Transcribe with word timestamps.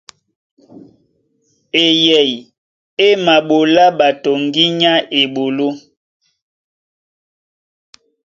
Eyɛy 1.85 2.31
é 3.05 3.07
maɓolá 3.25 3.85
ɓato 3.97 4.29
ŋgínya 4.43 4.91
á 5.01 5.05
eɓoló. 5.19 5.67